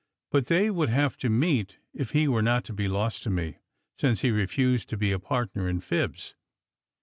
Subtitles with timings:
[0.31, 3.59] But they would have to meet if he were not to be lost to me,
[3.95, 6.33] since he refused to be a partner in fibs.